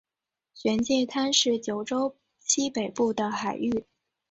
[0.55, 3.85] 玄界滩是九州西北部的海域。